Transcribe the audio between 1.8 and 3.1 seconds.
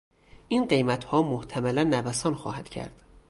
نوسان خواهد کرد.